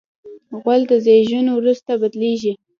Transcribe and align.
غول 0.61 0.81
د 0.91 0.93
زیږون 1.05 1.45
وروسته 1.51 1.91
بدلېږي. 2.01 2.53